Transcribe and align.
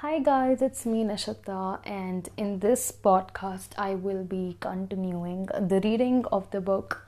Hi 0.00 0.20
guys, 0.20 0.62
it's 0.62 0.86
me 0.86 1.02
Nashata, 1.02 1.80
and 1.84 2.28
in 2.36 2.60
this 2.60 2.92
podcast, 2.92 3.70
I 3.76 3.96
will 3.96 4.22
be 4.22 4.56
continuing 4.60 5.46
the 5.46 5.80
reading 5.82 6.24
of 6.30 6.48
the 6.52 6.60
book 6.60 7.04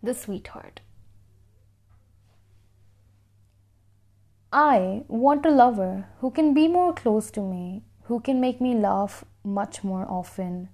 The 0.00 0.14
Sweetheart. 0.14 0.78
I 4.52 5.02
want 5.08 5.44
a 5.44 5.50
lover 5.50 6.06
who 6.20 6.30
can 6.30 6.54
be 6.54 6.68
more 6.68 6.94
close 6.94 7.32
to 7.32 7.40
me, 7.40 7.82
who 8.04 8.20
can 8.20 8.40
make 8.40 8.60
me 8.60 8.74
laugh 8.76 9.24
much 9.42 9.82
more 9.82 10.06
often, 10.08 10.68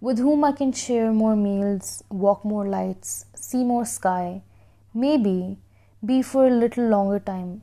with 0.00 0.18
whom 0.18 0.42
I 0.42 0.50
can 0.50 0.72
share 0.72 1.12
more 1.12 1.36
meals, 1.36 2.02
walk 2.10 2.44
more 2.44 2.66
lights, 2.66 3.26
see 3.36 3.62
more 3.62 3.84
sky, 3.84 4.42
maybe 4.92 5.58
be 6.04 6.22
for 6.22 6.48
a 6.48 6.50
little 6.50 6.88
longer 6.88 7.20
time. 7.20 7.62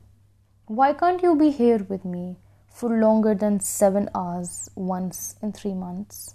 Why 0.64 0.94
can't 0.94 1.22
you 1.22 1.36
be 1.36 1.50
here 1.50 1.84
with 1.86 2.06
me? 2.06 2.36
For 2.70 2.88
longer 2.88 3.34
than 3.34 3.60
seven 3.60 4.08
hours 4.14 4.70
once 4.74 5.34
in 5.42 5.52
three 5.52 5.74
months. 5.74 6.34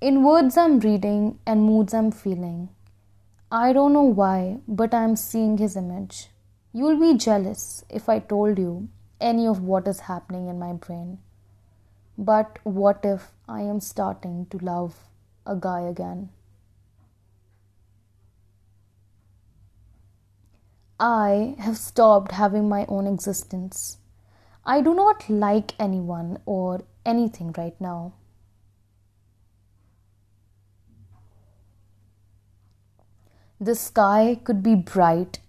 In 0.00 0.22
words 0.22 0.56
I'm 0.56 0.78
reading 0.78 1.40
and 1.44 1.64
moods 1.64 1.92
I'm 1.92 2.12
feeling, 2.12 2.68
I 3.50 3.72
don't 3.72 3.92
know 3.92 4.10
why, 4.20 4.58
but 4.68 4.94
I'm 4.94 5.16
seeing 5.16 5.58
his 5.58 5.76
image. 5.76 6.28
You'll 6.72 7.00
be 7.00 7.18
jealous 7.18 7.84
if 7.90 8.08
I 8.08 8.20
told 8.20 8.58
you 8.58 8.88
any 9.20 9.46
of 9.46 9.62
what 9.62 9.88
is 9.88 10.00
happening 10.00 10.48
in 10.48 10.58
my 10.58 10.72
brain. 10.72 11.18
But 12.16 12.58
what 12.62 13.00
if 13.02 13.32
I 13.48 13.62
am 13.62 13.80
starting 13.80 14.46
to 14.50 14.58
love 14.58 14.96
a 15.46 15.56
guy 15.56 15.80
again? 15.80 16.28
I 21.00 21.54
have 21.58 21.78
stopped 21.78 22.32
having 22.32 22.68
my 22.68 22.84
own 22.88 23.06
existence. 23.06 23.98
I 24.66 24.80
do 24.80 24.94
not 24.94 25.30
like 25.30 25.74
anyone 25.78 26.38
or 26.44 26.82
anything 27.06 27.54
right 27.56 27.80
now. 27.80 28.14
The 33.60 33.74
sky 33.74 34.40
could 34.44 34.62
be 34.62 34.74
bright, 34.74 35.40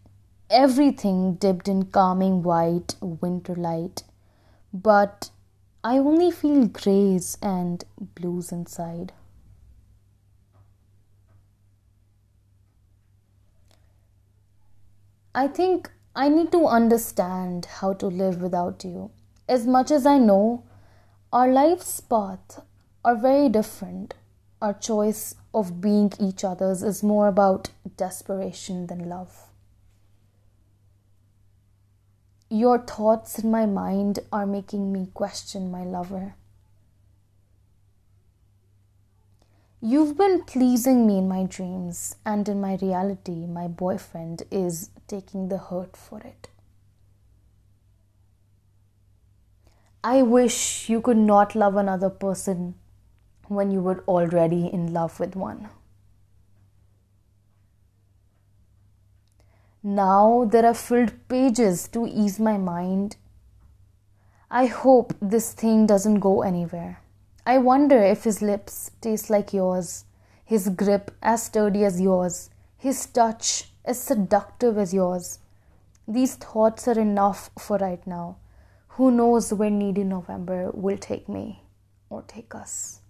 everything 0.50 1.36
dipped 1.36 1.68
in 1.68 1.86
calming 1.86 2.42
white 2.42 2.96
winter 3.02 3.56
light, 3.56 4.04
but 4.74 5.30
I 5.84 5.98
only 5.98 6.32
feel 6.32 6.68
grays 6.68 7.38
and 7.42 7.84
blues 8.00 8.52
inside. 8.52 9.14
I 15.34 15.48
think 15.48 15.92
I 16.16 16.28
need 16.28 16.52
to 16.54 16.66
understand 16.66 17.66
how 17.66 17.94
to 17.94 18.08
live 18.08 18.42
without 18.42 18.84
you. 18.84 19.12
As 19.48 19.68
much 19.68 19.92
as 19.92 20.06
I 20.06 20.18
know, 20.18 20.64
our 21.32 21.48
life's 21.48 22.00
path 22.00 22.62
are 23.06 23.16
very 23.16 23.48
different. 23.48 24.16
Our 24.60 24.74
choice 24.74 25.36
of 25.54 25.82
being 25.82 26.12
each 26.20 26.44
other's 26.44 26.82
is 26.82 27.04
more 27.04 27.28
about 27.28 27.70
desperation 27.96 28.88
than 28.88 29.08
love. 29.08 29.46
Your 32.50 32.80
thoughts 32.80 33.38
in 33.38 33.52
my 33.52 33.68
mind 33.68 34.20
are 34.34 34.48
making 34.48 34.92
me 34.92 35.10
question 35.14 35.70
my 35.70 35.84
lover. 35.84 36.34
You've 39.82 40.18
been 40.18 40.44
pleasing 40.44 41.08
me 41.08 41.18
in 41.20 41.30
my 41.30 41.44
dreams, 41.44 42.18
and 42.26 42.50
in 42.50 42.60
my 42.60 42.78
reality, 42.82 43.46
my 43.46 43.68
boyfriend 43.68 44.44
is 44.52 44.90
taking 45.08 45.48
the 45.48 45.58
hurt 45.58 45.96
for 45.96 46.20
it. 46.20 46.50
I 50.04 50.22
wish 50.22 50.90
you 50.90 51.00
could 51.00 51.18
not 51.18 51.56
love 51.56 51.78
another 51.78 52.10
person 52.10 52.76
when 53.48 53.72
you 53.72 53.82
were 53.82 54.04
already 54.06 54.68
in 54.68 54.92
love 54.92 55.18
with 55.18 55.36
one. 55.36 55.70
Now 59.82 60.46
there 60.52 60.66
are 60.66 60.74
filled 60.74 61.14
pages 61.30 61.88
to 61.90 62.06
ease 62.06 62.38
my 62.38 62.58
mind. 62.58 63.16
I 64.52 64.66
hope 64.66 65.14
this 65.22 65.54
thing 65.54 65.86
doesn't 65.86 66.20
go 66.20 66.42
anywhere. 66.42 67.02
I 67.46 67.58
wonder 67.58 67.98
if 67.98 68.26
his 68.26 68.42
lips 68.42 68.92
taste 69.02 69.30
like 69.30 69.54
yours, 69.54 70.06
his 70.46 70.70
grip 70.70 71.12
as 71.22 71.44
sturdy 71.44 71.84
as 71.86 72.00
yours, 72.02 72.50
his 72.78 73.06
touch 73.06 73.72
as 73.86 74.02
seductive 74.02 74.78
as 74.78 74.94
yours. 74.94 75.40
These 76.08 76.36
thoughts 76.36 76.88
are 76.88 77.00
enough 77.00 77.50
for 77.58 77.78
right 77.78 78.06
now. 78.06 78.38
Who 78.90 79.12
knows 79.12 79.54
where 79.54 79.70
needy 79.70 80.04
November 80.04 80.72
will 80.74 80.98
take 80.98 81.30
me 81.30 81.64
or 82.10 82.24
take 82.24 82.54
us? 82.56 83.02